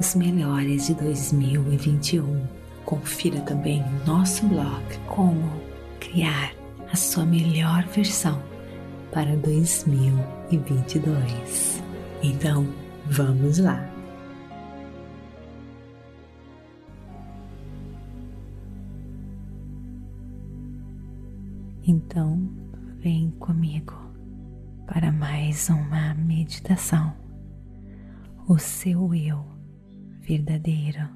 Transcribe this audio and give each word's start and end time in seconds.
os 0.00 0.14
melhores 0.14 0.86
de 0.86 0.94
2021. 0.94 2.46
Confira 2.86 3.42
também 3.42 3.84
nosso 4.06 4.46
blog 4.46 4.82
Como 5.06 5.60
Criar 6.00 6.54
a 6.90 6.96
Sua 6.96 7.26
Melhor 7.26 7.86
Versão 7.88 8.42
para 9.12 9.36
2022. 9.36 11.82
Então, 12.22 12.66
vamos 13.10 13.58
lá! 13.58 13.86
Então, 21.86 22.48
vem 23.00 23.30
comigo 23.32 23.94
para 24.86 25.12
mais 25.12 25.68
uma 25.68 26.14
meditação. 26.14 27.12
O 28.48 28.56
seu 28.58 29.14
eu 29.14 29.49
verdadeiro. 30.38 31.08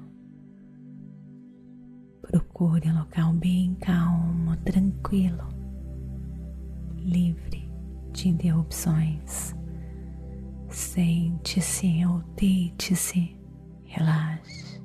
Procure 2.21 2.89
um 2.89 2.99
local 2.99 3.31
bem 3.33 3.75
calmo, 3.75 4.57
tranquilo, 4.57 5.47
livre 6.97 7.71
de 8.11 8.29
interrupções. 8.29 9.55
Sente-se 10.69 12.05
ou 12.05 12.21
deite-se, 12.35 13.37
relaxe. 13.85 14.81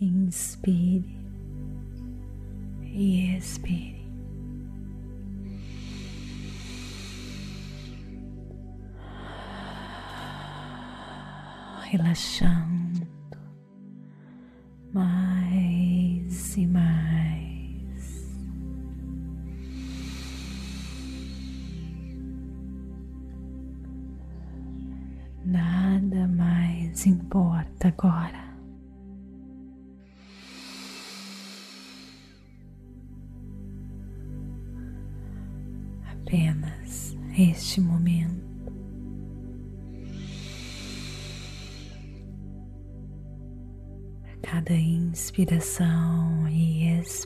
Inspire 0.00 1.16
e 2.82 3.36
expire. 3.36 3.95
Relaxando 11.90 12.85
mais 12.85 12.85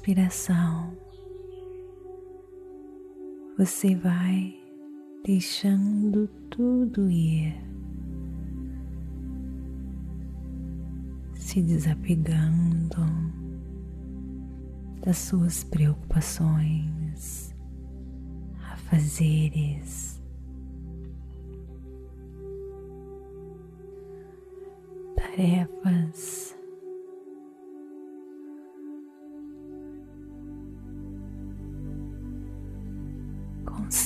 expiração, 0.01 0.97
você 3.59 3.95
vai 3.95 4.59
deixando 5.27 6.27
tudo 6.49 7.11
ir, 7.11 7.55
se 11.35 11.61
desapegando 11.61 13.07
das 15.05 15.19
suas 15.19 15.65
preocupações, 15.65 17.55
afazeres. 18.73 20.19
Tarefas 25.15 26.50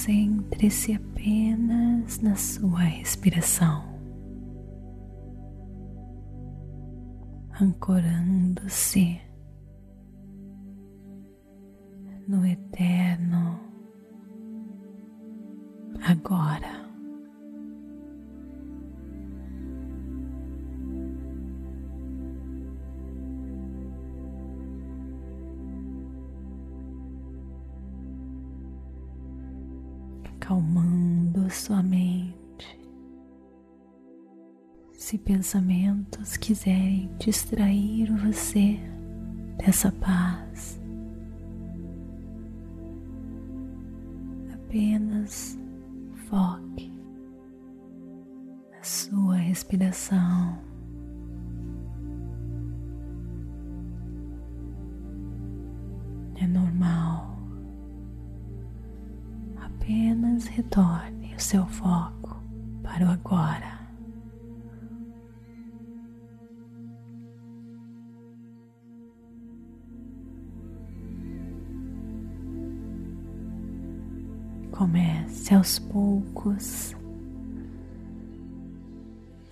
Concentre-se 0.05 0.93
apenas 0.93 2.21
na 2.21 2.37
sua 2.37 2.81
respiração, 2.81 3.83
ancorando-se 7.59 9.19
no 12.29 12.45
eterno 12.45 13.59
agora. 16.07 16.84
Se 35.15 35.19
pensamentos 35.19 36.37
quiserem 36.37 37.09
distrair 37.21 38.13
você 38.17 38.81
dessa 39.59 39.93
paz, 39.93 40.83
apenas 44.53 45.57
foque 46.29 46.93
na 48.73 48.83
sua 48.83 49.37
respiração. 49.37 50.59
É 56.41 56.47
normal 56.49 57.39
apenas 59.63 60.47
retorne 60.47 61.37
o 61.37 61.41
seu 61.41 61.65
foco 61.67 62.43
para 62.83 63.07
o 63.07 63.11
agora. 63.11 63.74
Comece 75.45 75.55
aos 75.55 75.79
poucos 75.79 76.97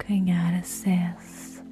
ganhar 0.09 0.55
acesso. 0.55 1.63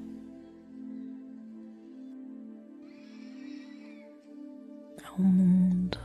Ao 5.06 5.22
mundo 5.22 5.98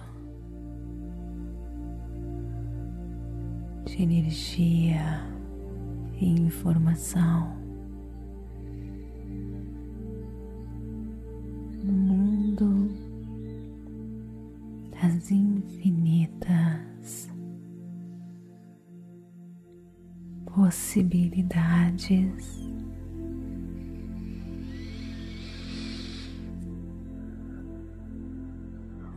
de 3.86 4.02
energia 4.02 5.22
e 6.22 6.40
informação 6.40 7.65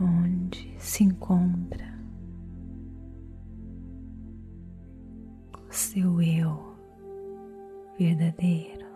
Onde 0.01 0.75
se 0.79 1.05
encontra 1.05 1.87
o 5.69 5.71
seu 5.71 6.23
eu 6.23 6.75
verdadeiro. 7.99 8.89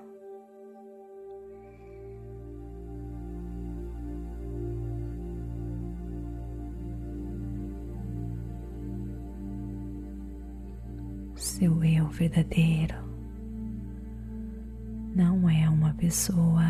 seu 11.37 11.85
eu 11.85 12.09
verdadeiro 12.09 13.12
não 15.23 15.49
é 15.49 15.69
uma 15.69 15.95
pessoa 15.95 16.65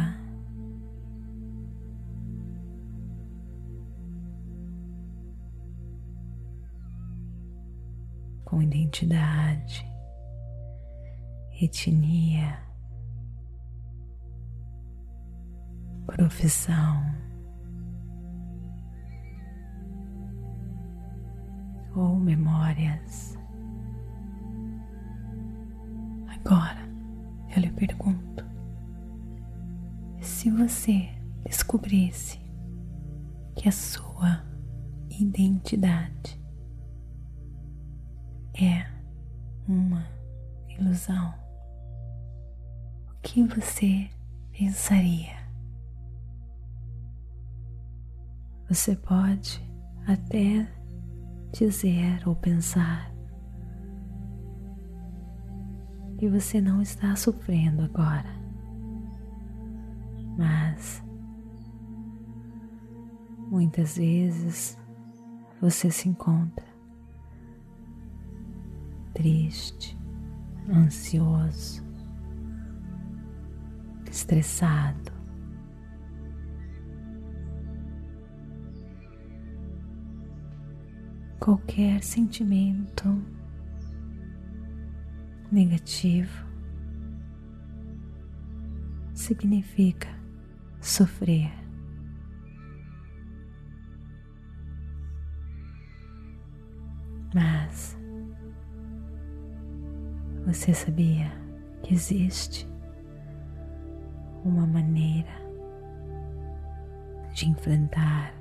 com 8.44 8.60
identidade, 8.60 9.86
etnia, 11.62 12.58
profissão 16.04 17.02
ou 21.96 22.16
memórias. 22.16 23.34
Agora 26.28 26.82
eu 27.56 27.62
lhe 27.62 27.70
pergunto: 27.70 28.41
se 30.42 30.50
você 30.50 31.08
descobrisse 31.44 32.40
que 33.54 33.68
a 33.68 33.70
sua 33.70 34.44
identidade 35.08 36.42
é 38.60 38.84
uma 39.68 40.04
ilusão, 40.68 41.32
o 43.08 43.20
que 43.22 43.44
você 43.44 44.10
pensaria? 44.50 45.36
Você 48.68 48.96
pode 48.96 49.62
até 50.08 50.68
dizer 51.52 52.26
ou 52.26 52.34
pensar 52.34 53.14
que 56.18 56.28
você 56.28 56.60
não 56.60 56.82
está 56.82 57.14
sofrendo 57.14 57.82
agora, 57.82 58.41
mas 60.36 61.02
muitas 63.50 63.96
vezes 63.96 64.78
você 65.60 65.90
se 65.90 66.08
encontra 66.08 66.66
triste, 69.14 69.98
ansioso, 70.68 71.84
estressado. 74.10 75.12
Qualquer 81.38 82.02
sentimento 82.02 83.20
negativo 85.50 86.46
significa 89.12 90.21
sofrer. 90.82 91.50
Mas 97.32 97.96
você 100.44 100.74
sabia 100.74 101.32
que 101.82 101.94
existe 101.94 102.68
uma 104.44 104.66
maneira 104.66 105.30
de 107.32 107.48
enfrentar 107.48 108.34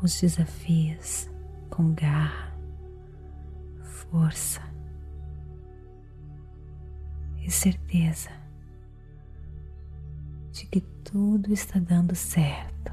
os 0.00 0.20
desafios 0.20 1.28
com 1.68 1.92
garra, 1.92 2.56
força 3.82 4.62
e 7.42 7.50
certeza 7.50 8.43
de 10.54 10.66
que 10.66 10.80
tudo 11.02 11.52
está 11.52 11.80
dando 11.80 12.14
certo. 12.14 12.92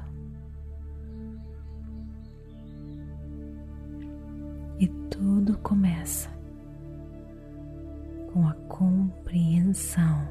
E 4.80 4.88
tudo 5.08 5.56
começa 5.58 6.28
com 8.32 8.48
a 8.48 8.54
compreensão 8.68 10.26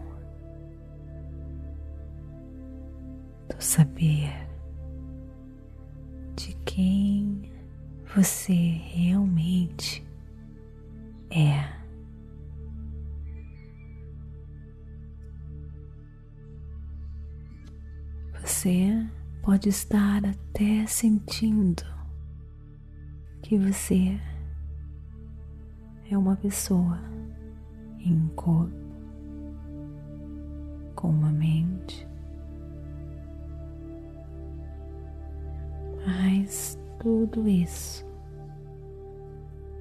do 3.48 3.64
saber 3.64 4.34
de 6.36 6.54
quem 6.66 7.50
você 8.14 8.54
realmente 8.54 10.06
é. 11.30 11.81
Você 18.62 19.08
pode 19.42 19.70
estar 19.70 20.24
até 20.24 20.86
sentindo 20.86 21.82
que 23.42 23.58
você 23.58 24.20
é 26.12 26.16
uma 26.16 26.36
pessoa 26.36 27.00
em 27.98 28.28
corpo, 28.36 28.72
com 30.94 31.10
uma 31.10 31.32
mente, 31.32 32.08
mas 36.06 36.78
tudo 37.00 37.50
isso 37.50 38.06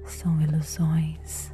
são 0.05 0.41
ilusões 0.41 1.53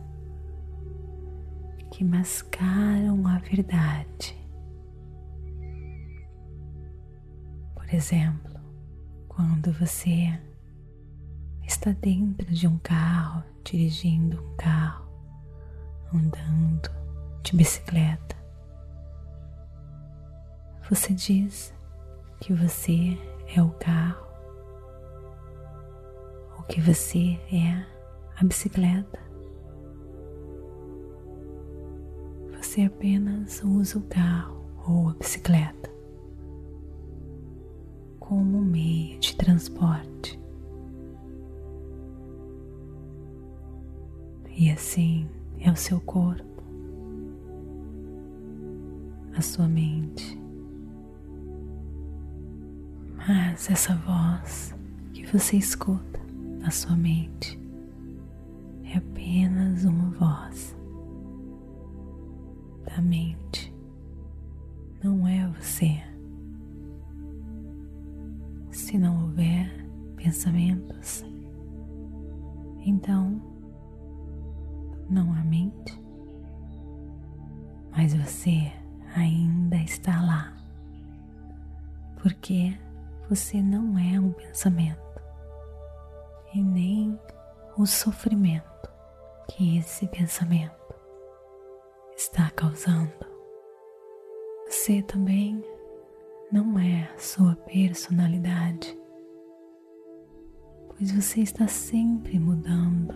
que 1.91 2.05
mascaram 2.05 3.27
a 3.27 3.37
verdade. 3.39 4.46
Por 7.87 7.95
exemplo, 7.95 8.53
quando 9.29 9.71
você 9.71 10.37
está 11.65 11.91
dentro 11.91 12.45
de 12.53 12.67
um 12.67 12.77
carro, 12.79 13.41
dirigindo 13.63 14.43
um 14.43 14.55
carro, 14.57 15.09
andando 16.13 16.91
de 17.41 17.55
bicicleta. 17.55 18.35
Você 20.89 21.13
diz 21.13 21.73
que 22.41 22.53
você 22.53 23.17
é 23.55 23.61
o 23.61 23.69
carro, 23.69 24.27
ou 26.57 26.63
que 26.63 26.81
você 26.81 27.39
é 27.49 27.85
a 28.35 28.43
bicicleta. 28.43 29.19
Você 32.57 32.81
apenas 32.81 33.63
usa 33.63 33.97
o 33.97 34.01
carro 34.01 34.69
ou 34.85 35.09
a 35.11 35.13
bicicleta 35.13 35.96
como 38.27 38.61
meio 38.61 39.17
de 39.21 39.33
transporte. 39.37 40.37
E 44.53 44.69
assim 44.69 45.29
é 45.61 45.71
o 45.71 45.75
seu 45.77 46.01
corpo, 46.01 46.61
a 49.33 49.41
sua 49.41 49.65
mente. 49.69 50.37
Mas 53.15 53.69
essa 53.69 53.95
voz 53.95 54.75
que 55.13 55.25
você 55.25 55.55
escuta 55.55 56.19
na 56.59 56.69
sua 56.69 56.97
mente 56.97 57.57
é 58.83 58.97
apenas 58.97 59.85
uma 59.85 60.09
voz 60.11 60.75
da 62.85 63.01
mente, 63.01 63.73
não 65.01 65.25
é 65.25 65.47
você. 65.57 66.16
Se 68.97 69.01
não 69.01 69.25
houver 69.25 69.69
pensamentos, 70.15 71.23
então 72.79 73.39
não 75.07 75.31
há 75.33 75.43
mente, 75.43 76.01
mas 77.91 78.15
você 78.15 78.73
ainda 79.15 79.75
está 79.75 80.19
lá, 80.19 80.51
porque 82.23 82.75
você 83.29 83.61
não 83.61 83.99
é 83.99 84.19
um 84.19 84.31
pensamento 84.31 85.21
e 86.55 86.63
nem 86.63 87.19
o 87.77 87.85
sofrimento 87.85 88.89
que 89.51 89.77
esse 89.77 90.07
pensamento 90.07 90.95
está 92.15 92.49
causando. 92.49 93.13
Você 94.65 95.03
também 95.03 95.63
não 96.51 96.79
é 96.79 97.09
a 97.13 97.17
sua 97.17 97.55
personalidade, 97.55 98.97
pois 100.87 101.11
você 101.11 101.41
está 101.41 101.67
sempre 101.67 102.39
mudando. 102.39 103.13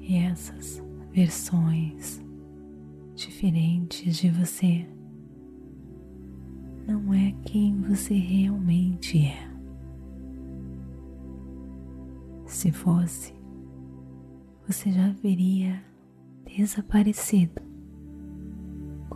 E 0.00 0.16
essas 0.16 0.82
versões 1.10 2.22
diferentes 3.14 4.16
de 4.18 4.28
você 4.28 4.86
não 6.86 7.14
é 7.14 7.32
quem 7.44 7.80
você 7.80 8.14
realmente 8.14 9.24
é. 9.26 9.50
Se 12.46 12.70
fosse, 12.72 13.32
você 14.66 14.90
já 14.90 15.06
haveria 15.06 15.82
desaparecido 16.44 17.69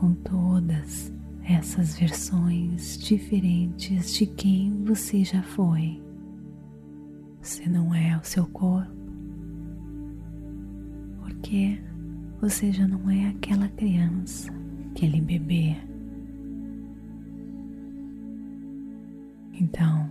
com 0.04 0.12
todas 0.16 1.10
essas 1.48 1.98
versões 1.98 2.98
diferentes 2.98 4.12
de 4.12 4.26
quem 4.26 4.84
você 4.84 5.24
já 5.24 5.42
foi. 5.42 5.98
Você 7.40 7.66
não 7.70 7.94
é 7.94 8.14
o 8.14 8.22
seu 8.22 8.46
corpo, 8.48 8.92
porque 11.20 11.80
você 12.38 12.70
já 12.70 12.86
não 12.86 13.08
é 13.08 13.28
aquela 13.28 13.66
criança, 13.66 14.52
aquele 14.90 15.22
bebê. 15.22 15.74
Então, 19.54 20.10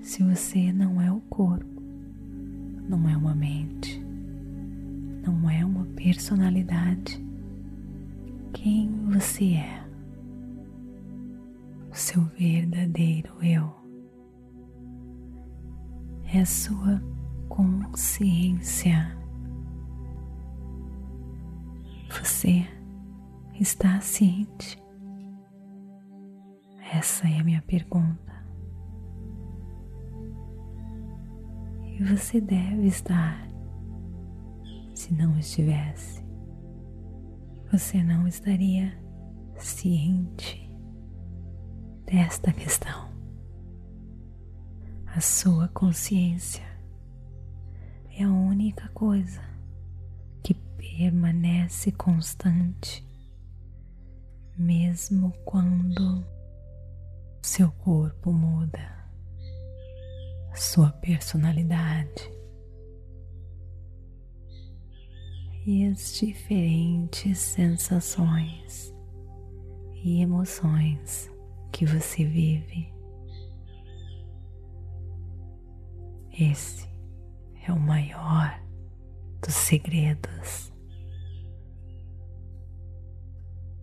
se 0.00 0.22
você 0.22 0.72
não 0.72 1.02
é 1.02 1.10
o 1.10 1.20
corpo, 1.22 1.82
não 2.88 3.08
é 3.08 3.16
uma 3.16 3.34
mente, 3.34 4.00
não 5.26 5.50
é 5.50 5.64
uma 5.64 5.86
personalidade. 5.86 7.33
Quem 8.54 8.88
você 9.10 9.54
é? 9.54 9.84
O 11.90 11.94
seu 11.94 12.22
verdadeiro 12.38 13.34
eu 13.42 13.70
é 16.32 16.40
a 16.40 16.46
sua 16.46 17.02
consciência. 17.48 19.16
Você 22.08 22.66
está 23.60 24.00
ciente? 24.00 24.82
Essa 26.92 27.28
é 27.28 27.40
a 27.40 27.44
minha 27.44 27.62
pergunta. 27.62 28.32
E 31.82 32.02
você 32.04 32.40
deve 32.40 32.86
estar. 32.86 33.46
Se 34.94 35.12
não 35.12 35.36
estivesse, 35.38 36.23
você 37.76 38.04
não 38.04 38.28
estaria 38.28 38.96
ciente 39.58 40.70
desta 42.06 42.52
questão. 42.52 43.10
A 45.06 45.20
sua 45.20 45.66
consciência 45.66 46.62
é 48.16 48.22
a 48.22 48.30
única 48.30 48.88
coisa 48.90 49.42
que 50.44 50.54
permanece 50.54 51.90
constante, 51.90 53.04
mesmo 54.56 55.32
quando 55.44 56.24
seu 57.42 57.72
corpo 57.72 58.32
muda 58.32 59.04
sua 60.54 60.92
personalidade 60.92 62.32
e 65.66 65.86
as 65.86 66.18
diferentes 66.18 67.38
sensações 67.38 68.94
e 69.94 70.20
emoções 70.20 71.30
que 71.72 71.86
você 71.86 72.24
vive. 72.24 72.92
Esse 76.38 76.86
é 77.66 77.72
o 77.72 77.80
maior 77.80 78.60
dos 79.40 79.54
segredos. 79.54 80.72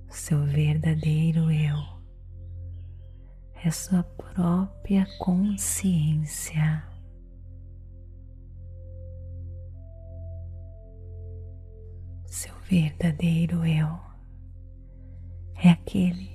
Seu 0.10 0.46
verdadeiro 0.46 1.50
eu 1.50 1.78
é 3.64 3.72
sua 3.72 4.04
própria 4.04 5.08
consciência. 5.18 6.90
Verdadeiro 12.72 13.66
eu. 13.66 14.00
É 15.62 15.72
aquele 15.72 16.32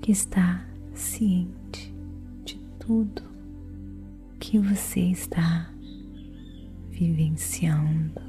que 0.00 0.12
está 0.12 0.64
ciente 0.94 1.92
de 2.44 2.56
tudo 2.78 3.24
que 4.38 4.56
você 4.56 5.00
está 5.00 5.68
vivenciando, 6.90 8.22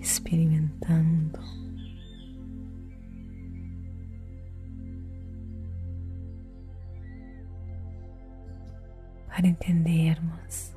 experimentando. 0.00 1.38
Para 9.28 9.46
entendermos 9.46 10.74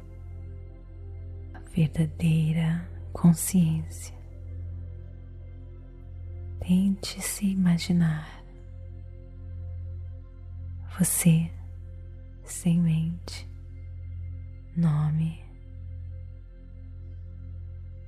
a 1.54 1.60
verdadeira 1.74 2.99
consciência. 3.14 4.18
Tente 6.60 7.22
se 7.22 7.46
imaginar 7.48 8.44
você 11.00 11.50
sem 12.44 12.82
mente, 12.82 13.50
nome, 14.76 15.42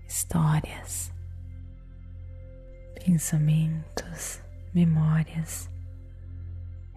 histórias, 0.05 1.13
pensamentos, 3.05 4.41
memórias 4.73 5.69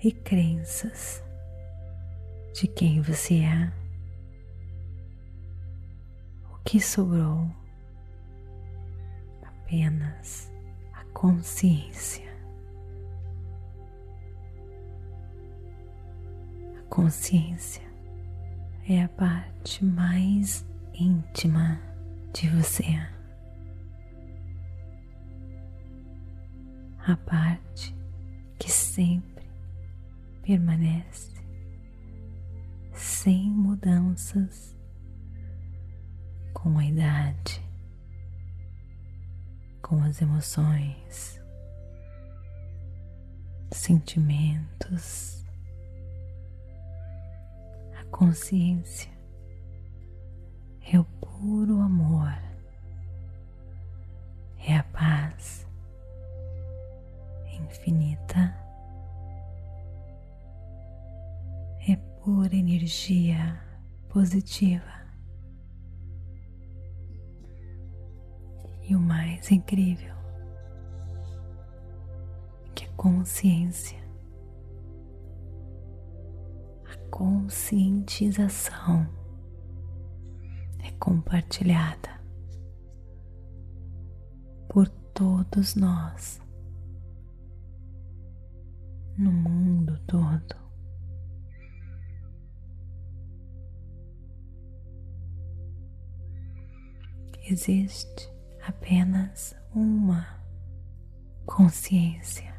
e 0.02 0.10
crenças 0.10 1.22
de 2.54 2.66
quem 2.66 3.00
você 3.00 3.36
é, 3.40 3.72
o 6.52 6.58
que 6.64 6.80
sobrou 6.80 7.48
apenas 9.74 10.52
a 10.92 11.04
consciência. 11.12 12.32
A 16.78 16.82
consciência 16.88 17.82
é 18.88 19.02
a 19.02 19.08
parte 19.08 19.84
mais 19.84 20.64
íntima 20.94 21.80
de 22.32 22.48
você. 22.50 22.84
A 27.06 27.16
parte 27.16 27.94
que 28.58 28.70
sempre 28.70 29.44
permanece 30.42 31.34
sem 32.92 33.50
mudanças 33.50 34.74
com 36.52 36.78
a 36.78 36.84
idade, 36.84 37.60
com 39.84 40.02
as 40.02 40.22
emoções, 40.22 41.38
sentimentos, 43.70 45.44
a 48.00 48.04
consciência 48.06 49.12
é 50.90 50.98
o 50.98 51.04
puro 51.04 51.80
amor, 51.80 52.32
é 54.66 54.78
a 54.78 54.82
paz 54.84 55.66
infinita 57.52 58.64
pura 62.24 62.56
energia 62.56 63.60
positiva. 64.08 65.03
E 68.86 68.94
o 68.94 69.00
mais 69.00 69.50
incrível 69.50 70.14
que 72.74 72.84
a 72.84 72.92
consciência, 72.92 73.98
a 76.84 76.96
conscientização 77.10 79.08
é 80.80 80.90
compartilhada 80.92 82.20
por 84.68 84.88
todos 84.88 85.74
nós 85.74 86.40
no 89.16 89.32
mundo 89.32 89.98
todo. 90.06 90.64
existe 97.46 98.33
apenas 98.66 99.54
uma 99.74 100.26
consciência. 101.46 102.54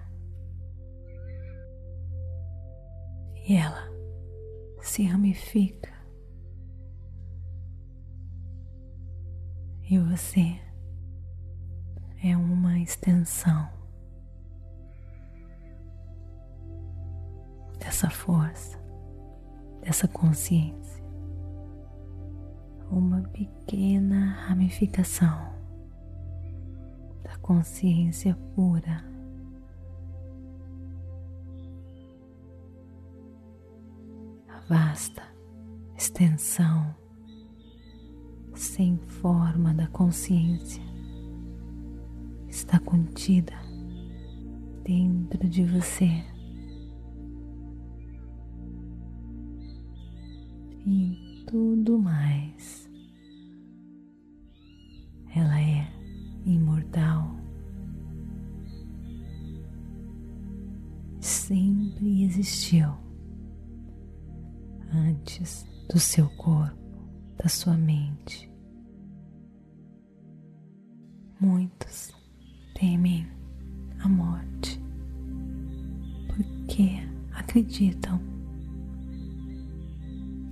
E 3.48 3.56
ela 3.56 3.90
se 4.82 5.04
ramifica. 5.04 5.94
E 9.90 10.00
você 10.00 10.60
é 12.24 12.36
uma 12.36 12.80
extensão 12.80 13.70
dessa 17.80 18.10
força, 18.10 18.80
dessa 19.82 20.08
consciência, 20.08 21.04
uma 22.90 23.22
pequena 23.30 24.34
ramificação 24.48 25.55
consciência 27.46 28.36
pura. 28.56 29.06
A 34.48 34.60
vasta 34.68 35.22
extensão 35.96 36.96
sem 38.56 38.98
forma 38.98 39.76
da 39.76 39.86
consciência 39.90 40.82
está 42.48 42.80
contida 42.80 43.54
dentro 44.84 45.48
de 45.48 45.66
você. 45.66 46.26
E 50.84 51.44
tudo 51.46 52.00
mais. 52.00 52.45
Sempre 61.96 62.24
existiu 62.24 62.90
antes 64.94 65.66
do 65.90 65.98
seu 65.98 66.30
corpo 66.32 66.76
da 67.38 67.48
sua 67.48 67.78
mente. 67.78 68.52
Muitos 71.40 72.14
temem 72.78 73.26
a 74.00 74.10
morte 74.10 74.78
porque 76.28 77.00
acreditam 77.32 78.20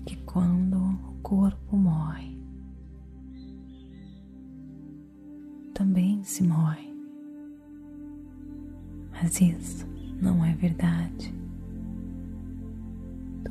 que 0.05 0.15
quando 0.23 0.77
o 0.77 1.19
corpo 1.21 1.75
morre, 1.75 2.41
também 5.73 6.23
se 6.23 6.41
morre. 6.41 6.93
Mas 9.11 9.41
isso 9.41 9.92
não 10.23 10.43
é 10.45 10.53
verdade. 10.53 11.33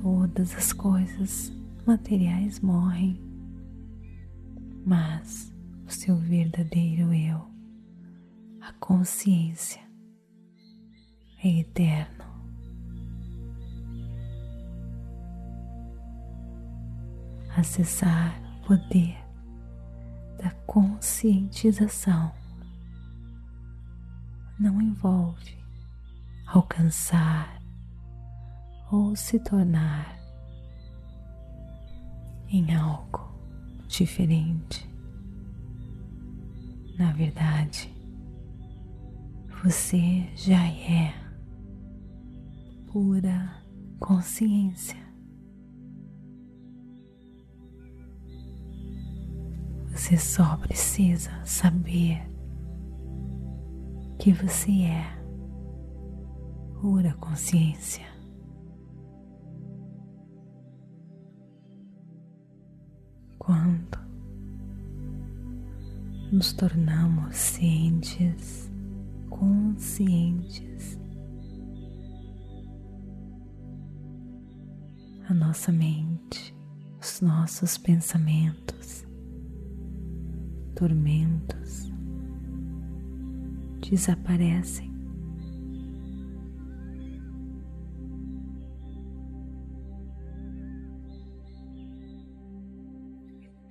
Todas 0.00 0.56
as 0.56 0.72
coisas 0.72 1.52
materiais 1.86 2.60
morrem, 2.60 3.20
mas 4.84 5.52
o 5.86 5.90
seu 5.90 6.16
verdadeiro 6.16 7.12
eu, 7.12 7.46
a 8.62 8.72
consciência, 8.80 9.82
é 11.44 11.60
eterno. 11.60 12.24
Acessar 17.54 18.40
o 18.62 18.66
poder 18.66 19.18
da 20.38 20.50
conscientização 20.66 22.32
não 24.58 24.80
envolve 24.80 25.61
alcançar 26.52 27.58
ou 28.90 29.16
se 29.16 29.38
tornar 29.38 30.18
em 32.46 32.74
algo 32.74 33.32
diferente. 33.88 34.86
Na 36.98 37.10
verdade, 37.12 37.90
você 39.64 40.28
já 40.36 40.62
é 40.66 41.14
pura 42.92 43.64
consciência. 43.98 45.00
Você 49.90 50.18
só 50.18 50.58
precisa 50.58 51.30
saber 51.46 52.20
que 54.18 54.34
você 54.34 54.82
é 54.82 55.21
pura 56.82 57.14
consciência. 57.20 58.04
quando 63.38 63.98
nos 66.32 66.52
tornamos 66.52 67.36
cientes, 67.36 68.68
conscientes, 69.30 70.98
a 75.28 75.34
nossa 75.34 75.70
mente, 75.70 76.52
os 77.00 77.20
nossos 77.20 77.78
pensamentos, 77.78 79.06
tormentos 80.74 81.92
desaparecem. 83.88 84.91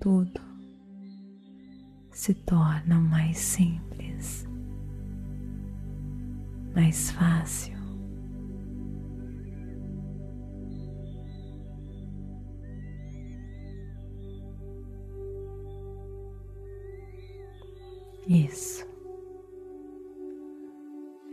Tudo 0.01 0.41
se 2.11 2.33
torna 2.33 2.99
mais 2.99 3.37
simples, 3.37 4.47
mais 6.75 7.11
fácil. 7.11 7.79
Isso 18.27 18.85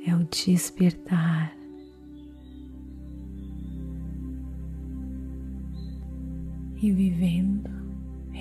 é 0.07 0.15
o 0.15 0.25
despertar 0.25 1.57
e 6.83 6.93
vivendo 6.93 7.78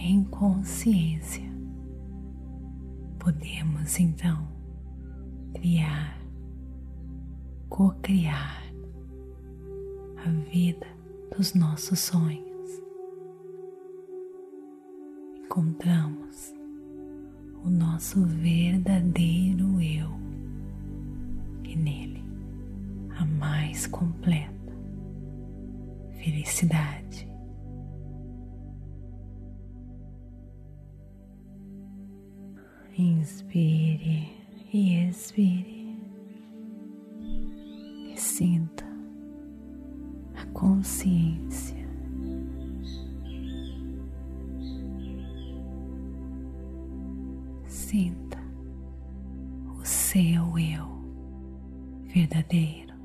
em 0.08 0.24
consciência, 0.24 1.44
podemos 3.20 4.00
então 4.00 4.48
criar, 5.54 6.18
co-criar 7.68 8.64
a 10.26 10.30
vida 10.50 10.88
dos 11.36 11.54
nossos 11.54 12.00
sonhos. 12.00 12.82
Encontramos 15.44 16.54
o 17.66 17.70
nosso 17.70 18.24
verdadeiro 18.24 19.82
eu 19.82 20.10
e 21.66 21.76
nele 21.76 22.24
a 23.20 23.26
mais 23.26 23.86
completa 23.88 24.74
felicidade. 26.24 27.28
Inspire 33.00 34.28
e 34.74 35.08
expire. 35.08 35.96
E 38.12 38.16
sinta 38.18 38.84
a 40.36 40.44
consciência. 40.48 41.78
Sinta 47.68 48.40
o 49.80 49.86
seu 49.86 50.58
eu 50.58 50.88
verdadeiro 52.08 52.96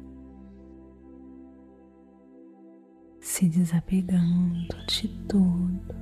se 3.20 3.46
desapegando 3.46 4.74
de 4.86 5.08
tudo 5.28 6.01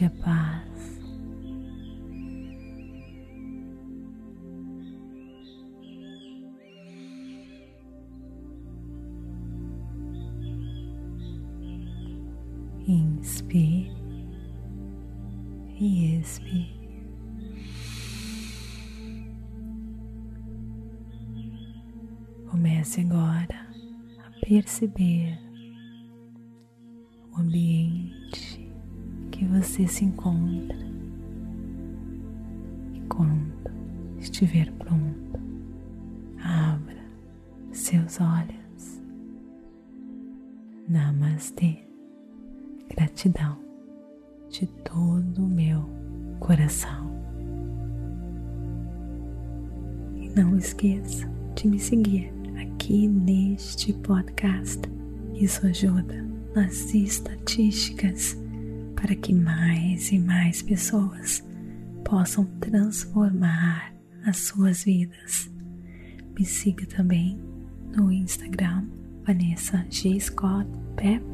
Experimente 0.00 0.04
a 0.04 0.10
paz. 0.10 1.00
Inspire 12.86 13.92
e 15.78 16.16
expire. 16.18 16.80
Comece 22.48 23.02
agora 23.02 23.68
perceber 24.40 25.38
o 27.32 27.40
ambiente 27.40 28.19
você 29.50 29.86
se 29.88 30.04
encontra 30.04 30.78
e 32.94 33.00
quando 33.08 33.52
estiver 34.18 34.70
pronto, 34.74 35.40
abra 36.40 37.04
seus 37.72 38.20
olhos. 38.20 39.02
Namastê. 40.88 41.78
Gratidão 42.88 43.58
de 44.48 44.66
todo 44.84 45.44
o 45.44 45.48
meu 45.48 45.88
coração. 46.38 47.10
E 50.16 50.28
não 50.30 50.56
esqueça 50.56 51.28
de 51.54 51.68
me 51.68 51.78
seguir 51.78 52.32
aqui 52.60 53.08
neste 53.08 53.92
podcast. 53.92 54.80
Isso 55.34 55.66
ajuda 55.66 56.24
nas 56.54 56.92
estatísticas 56.92 58.39
para 59.00 59.14
que 59.16 59.32
mais 59.32 60.12
e 60.12 60.18
mais 60.18 60.60
pessoas 60.60 61.42
possam 62.04 62.44
transformar 62.60 63.94
as 64.26 64.36
suas 64.36 64.84
vidas. 64.84 65.50
Me 66.38 66.44
siga 66.44 66.84
também 66.86 67.40
no 67.96 68.12
Instagram 68.12 68.86
Vanessa 69.26 69.84
G. 69.88 70.20
Scott 70.20 70.68
Pep, 70.96 71.24